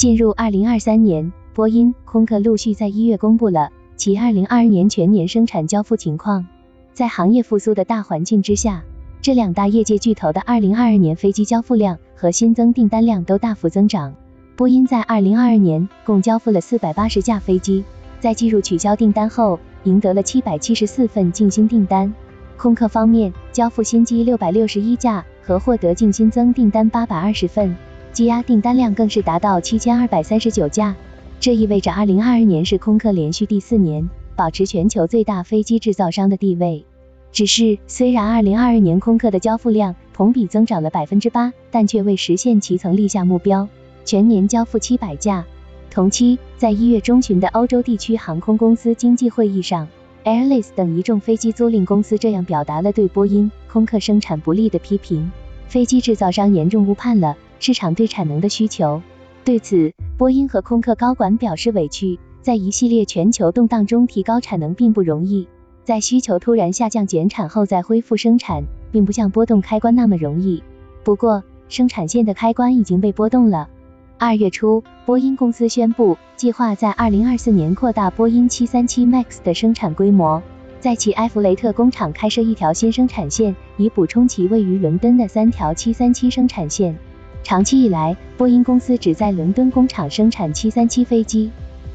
[0.00, 6.46] 进入二零二三年，波音、空客陆续在一月公布了其二零二二年全年生产交付情况。
[6.94, 8.82] 在行业复苏的大环境之下，
[9.20, 14.14] 这两大业界巨头的二零二二年飞机交付量和新增订单量都大幅增长。
[14.56, 17.84] 波音在二零二二年共交付了四百八十架飞机，
[18.20, 22.10] 在计入取消订单后，赢得了七百七十四份净新订单。
[22.56, 27.76] 空客方面，交付新机六百六十一架和获得净新增订单八百二十份，
[28.12, 30.94] 积压订单量更是达到七千二百三十九架。
[31.38, 36.84] 这意味着二零二二年是空客连续第四年保持全球最大飞机制造商的地位。
[37.32, 43.68] 只是，虽然二零二二年空客的交付量同比增长了百分之八，但却未实现其曾立下目标。
[44.04, 45.44] 全年交付七百架。
[45.90, 49.88] 同期，在一月中旬的欧洲地区航空公司经济会议上
[50.24, 55.30] ，Airless 等一众飞机租赁公司这样表达了对波音、空客生产不利的批评。
[55.68, 59.00] 飞机制造商严重误判了市场对产能的需求。
[59.44, 62.18] 对此，波音和空客高管表示委屈。
[62.42, 65.46] 在一系列全球动荡中提高产能并不容易，
[65.84, 70.62] 在需求突然下降减产后再恢复生产，并不像拨动开关那么容易。
[71.04, 73.68] 不过，生产线的开关已经被拨动了。
[74.16, 80.42] 二月初，波音公司宣布，计划在二零二四年扩大波音七三七 MAX 的生产规模，
[80.80, 86.98] 在其埃弗雷特工厂开设一条新生产线，以补充其位于伦敦的三条七三七生产线。
[87.42, 91.50] 长期以来，波音公司只在伦敦工厂生产七三七飞机。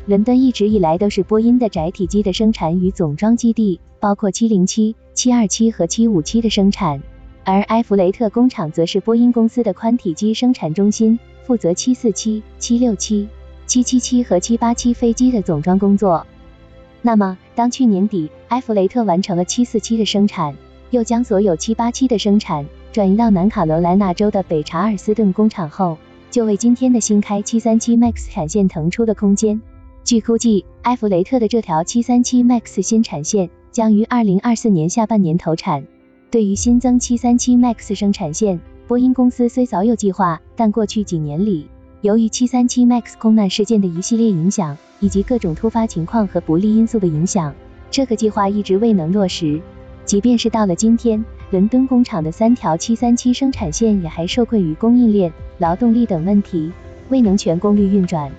[0.05, 7.01] 伦敦一直以来都是波音的窄体机的生产与总装基地，包括七零七、七二七和七五七的生产，
[7.43, 11.17] 而埃弗雷特工厂则是波音公司的宽体机生产中心。
[11.43, 13.27] 负责七四七、七六七、
[13.67, 16.25] 七七七和七八七飞机的总装工作。
[17.03, 20.55] 那么，当去年底埃弗雷特完成了七四七的生产，
[20.89, 25.97] 又将所有七八七的生产转移到南卡罗来纳州的北查尔斯顿工厂后，
[26.31, 29.61] 就为今天的新开七三七 MAX 产线腾出了空间。
[30.05, 35.85] 据估计，埃弗雷特的这条七三七 MAX 新产线将于二零二四年下半年投产。
[36.31, 41.67] 对于新增七三七 MAX 生产线，波音公司虽早有计划，但过去几年里，
[41.99, 47.53] 由于737 MAX 空难事件的一系列影响，以及各种突发情况和不利因素的影响，
[47.91, 49.61] 这个计划一直未能落实。
[50.05, 56.69] 即便是到了今天，伦敦工厂的三条737生产线也还受困于供应链、劳动力等问题，
[57.07, 58.29] 未能全功率运转，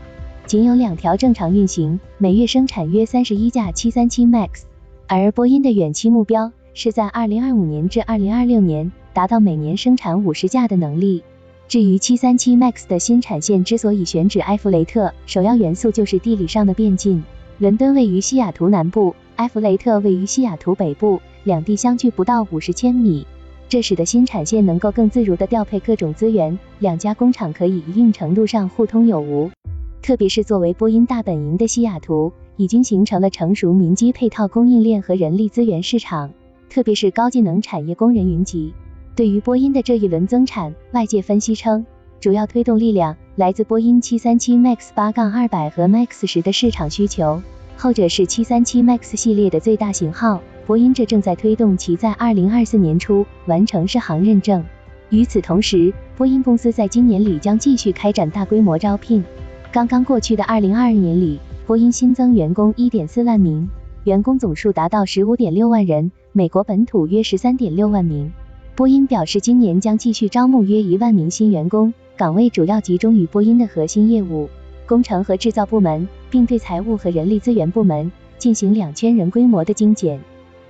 [0.44, 4.64] 仅有两条正常运行，每月生产约三十一架737 MAX。
[5.06, 8.92] 而波音的远期目标是在2025年至2026年。
[9.14, 11.22] 达到每年生产五十架的能力。
[11.68, 17.24] 至于七三七 MAX 的新产线之所以选址埃弗雷特，首要元素就是地理上的便近。
[17.56, 23.24] 伦敦位于西雅图南部，埃弗雷特位于西雅图北部，两地相距不到五十千米，
[23.68, 29.48] 这使得新产线能够更自如地调配各种资源，两家工厂可以一定程度上互通有无。
[30.02, 36.32] 特别是作为波音大本营的西雅图，已经形成了成熟民机配套供应链和人力资源市场，
[36.68, 38.74] 特别是高技能产业工人云集。
[39.14, 41.86] 对于波音的这一轮增产，外界分析称，
[42.18, 47.40] 主要推动力量来自波音737 MAX 八杠二百和 MAX 十的市场需求，
[47.76, 50.40] 后者是737 MAX 系列的最大型号。
[50.66, 54.64] 波音这正在推动其在二零二四年初完成适航认证。
[55.10, 59.22] 与此同时，波音公司在今年里将继续开展大规模招聘。
[59.70, 61.38] 刚刚过去的二零二二年里，
[61.68, 63.68] 波音新增员工一点四万名，
[64.02, 68.32] 员工总数达到十五点六万人，美国本土约十三点六万名。
[68.74, 74.50] 波音表示，今年将继续招募约一万名新员工，岗位主要集中于波音的核心业务、
[74.84, 80.18] 工程和制造部门，并对财务和人力资源部门进行两千人规模的精简。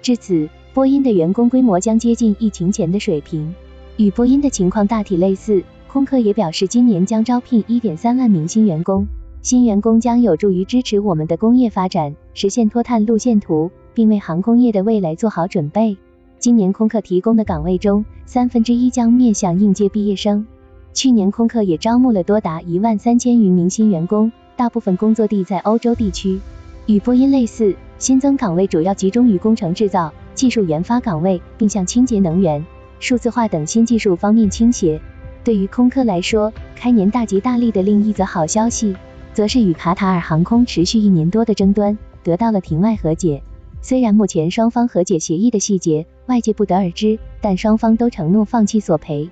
[0.03, 3.55] 至此，波音的员工规模将接近疫情前的水平。
[3.97, 9.07] 与波音的情况大体类似，空客也表示，今年将招聘一点三万名新员工，
[9.43, 15.97] 新员工将有助于支持我们的工业发展，实现脱碳路线图，并为航空业的未来做好准备。
[16.39, 20.47] 今年空客提供的岗位中，三分之一将面向应届毕业生。
[20.93, 26.39] 去年空客也招募了多达一万三千余名新员工，大部分工作地在欧洲地区。
[26.87, 32.65] 与波音类似，新增岗位主要集中于工程制造、技术研发岗位，并向清洁能源、
[33.01, 35.01] 数字化等新技术方面倾斜。
[35.43, 38.95] 对于空客来说，开年大吉大利的另一则好消息，
[39.33, 43.43] 则是与卡塔尔航空持续一年多的争端得到了庭外和解。
[43.83, 49.29] 虽然目前双方和解协议的细节外界不得而知，但双方都承诺放弃索赔。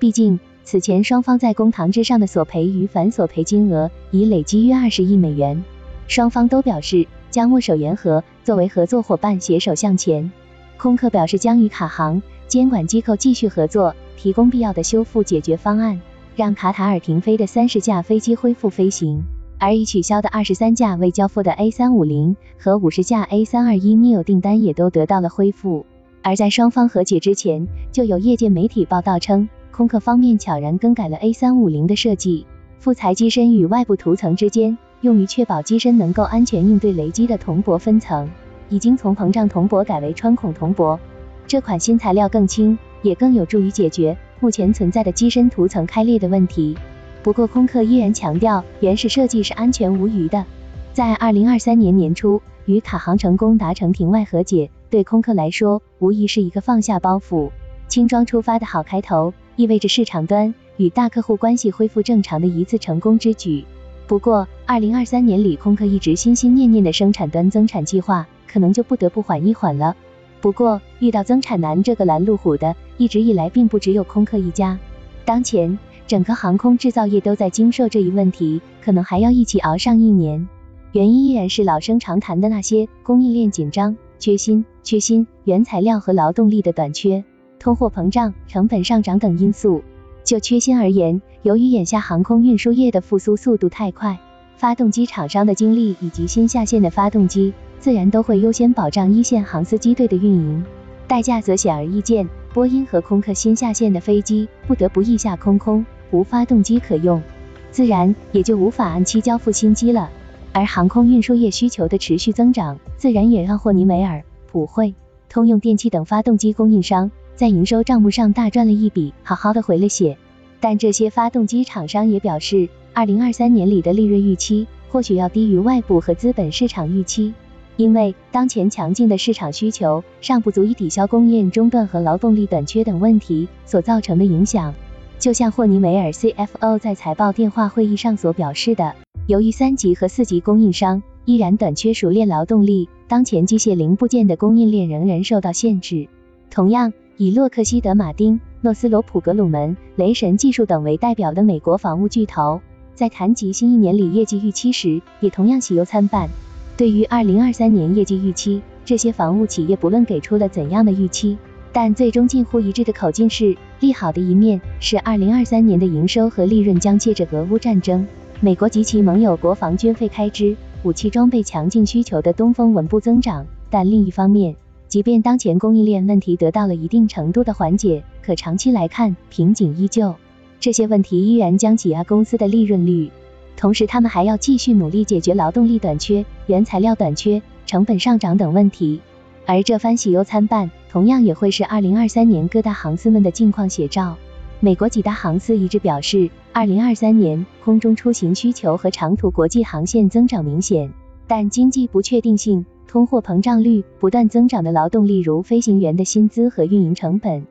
[0.00, 5.62] 毕竟此前双方在公堂之上的索赔与反索赔金额已累积约二十亿美元。
[6.08, 10.30] 双方都表示将握手言和，作为合作伙伴携手向前。
[10.76, 16.00] 空客表示将与卡航监管机构继续合作，提供必要的修复解决方案。
[16.36, 19.24] 让卡塔尔停飞的三十架飞机恢复飞行，
[19.58, 25.86] 而已取消的二十三架未交付的 A 三五零和五十架 A 三二一 neo 订单也都得到了恢复。
[26.22, 32.46] 而在双方和解之前，就有业界媒体报道称，空客方面悄然更改了 A 三五零的设计，
[32.78, 34.76] 副材机身与外部涂层之间。
[35.02, 38.28] 用于确保机身能够安全应对雷击的铜箔分层，
[38.68, 40.98] 已经从膨胀铜箔改为穿孔铜箔。
[41.46, 46.76] 这款新材料更轻，也更有助于解决目前存在的机身涂层开裂的问题。
[47.22, 50.44] 不过，空客依然强调原始设计是安全无虞的。
[50.92, 57.50] 在二零二三年年初，与卡航成功达成庭外和解，对空客来说无疑是一个放下包袱、
[57.86, 63.64] 轻装出发的好开头，意味着市场端与大客户关系恢复正常的一次成功之举。
[64.06, 69.96] 不过，二零二三年里，空客一直心心念念的生产端增产计划，可能就不得不缓一缓了。
[70.40, 74.78] 不过，遇到增产难这个拦路虎的，一直以来并不只有空客一家。
[75.24, 75.76] 当前，
[76.06, 80.48] 整个航空制造业都在经受这一问题，可能还要一起熬上一年。
[80.92, 87.24] 原因依然是老生常谈的那些供应链紧张、缺芯、缺芯、原材料和劳动力的短缺、
[87.58, 89.82] 通货膨胀、成本上涨等因素。
[90.26, 94.18] 就缺芯而言，由于眼下航空运输业的复苏速度太快，
[94.56, 100.64] 发动机厂商的精力以及新下线的发动机，自然都会优先保障一线航司机队的运营。
[101.06, 107.22] 代价则显而易见，波音和空客新下线的飞机不得不一下空空，无发动机可用，
[107.70, 110.10] 自然也就无法按期交付新机了。
[110.52, 114.92] 而航空运输业需求的持续增长，自然也让霍尼韦尔、普惠、
[115.28, 117.12] 通用电气等发动机供应商。
[117.36, 120.16] 在营收账目上大赚了一笔，好好的回了血。
[120.58, 127.34] 但这些发动机厂商也表示，二零二三年里的利润预期或许要低于外部和资本市场预期，
[127.76, 134.74] 因为当前强劲的市场需求尚不足以抵消供应中断和劳动力短缺等问题所造成的影响。
[135.18, 138.94] 就像霍尼韦尔 CFO 在财报电话会议上所表示的，
[139.26, 146.08] 由于三级和四级供应商依然短缺熟练劳动力，当前机械零部件的供应链仍然受到限制。
[146.50, 152.60] 同样，以洛克希德马丁、诺斯罗普格鲁门、雷神技术等为代表的美国防务巨头，
[152.94, 156.28] 在谈及新一年里业绩预期时，也同样喜忧参半。
[156.76, 161.38] 对于二零二三年业绩预期，这些防务企业不论给出了怎样的预期，
[161.72, 168.06] 但最终近乎一致的口径是，利好的一面是二零二三年的营收和利润将借着俄乌战争、
[168.42, 174.54] 美国及其盟友国防军费开支、武器装备强劲需求的东风稳步增长，但另一方面。
[174.88, 180.14] 即便当前供应链问题得到了一定程度的缓解，可长期来看瓶颈依旧。
[180.60, 183.10] 这些问题依然将挤压公司的利润率，
[183.56, 189.00] 同时他们还要继续努力解决劳动力短缺、原材料短缺、成本上涨等问题。
[189.44, 194.16] 而这番喜忧参半，同样也会是2023年各大航司们的近况写照。
[194.60, 200.90] 美国几大航司一致表示，2023年空中出行需求和长途国际航线增长明显，
[201.26, 202.64] 但经济不确定性。
[202.88, 207.44] 通货膨胀率不断增长的劳动力，如飞行员的薪资和运营成本。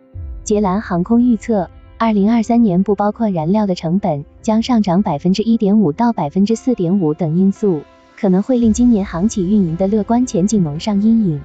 [0.43, 7.81] 捷兰航空预测，二零二三年不包括燃料的成本将上涨百分之一点五到百分之四点五等因素，
[8.17, 11.41] 可能会令今年航企运营的乐观前景蒙上阴影。